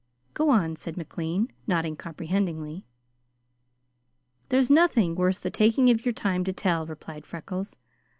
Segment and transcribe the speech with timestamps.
[0.33, 2.87] "Go on," said McLean, nodding comprehendingly.
[4.49, 7.75] "There's nothing worth the taking of your time to tell," replied Freckles.